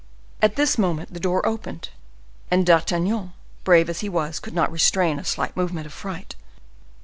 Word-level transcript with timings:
At 0.41 0.55
this 0.55 0.79
moment 0.79 1.13
the 1.13 1.19
door 1.19 1.45
opened, 1.45 1.89
and 2.49 2.65
D'Artagnan, 2.65 3.33
brave 3.63 3.87
as 3.87 3.99
he 3.99 4.09
was, 4.09 4.39
could 4.39 4.55
not 4.55 4.71
restrain 4.71 5.19
a 5.19 5.23
slight 5.23 5.55
movement 5.55 5.85
of 5.85 5.93
fright. 5.93 6.33